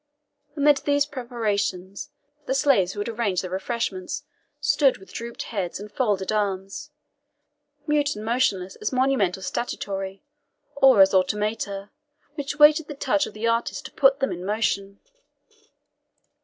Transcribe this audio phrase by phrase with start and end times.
[0.57, 2.09] Amid these preparations,
[2.47, 4.23] the slaves who had arranged the refreshments
[4.59, 6.89] stood with drooped heads and folded arms,
[7.85, 10.23] mute and motionless as monumental statuary,
[10.75, 11.91] or as automata,
[12.33, 14.99] which waited the touch of the artist to put them in motion.